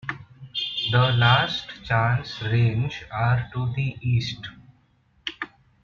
The 0.91 1.11
Last 1.15 1.67
Chance 1.85 2.41
Range 2.41 3.05
are 3.11 3.47
to 3.53 3.71
the 3.75 3.95
east. 4.01 4.49